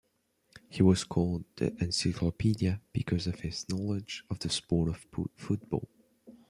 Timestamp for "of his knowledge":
3.27-4.23